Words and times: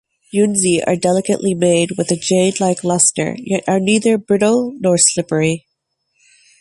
Yunzi 0.33 0.81
are 0.87 0.95
delicately 0.95 1.53
made 1.53 1.91
with 1.95 2.09
a 2.11 2.15
jade-like 2.15 2.83
luster 2.83 3.35
yet 3.37 3.63
are 3.67 3.79
neither 3.79 4.17
brittle 4.17 4.75
nor 4.79 4.97
slippery. 4.97 5.67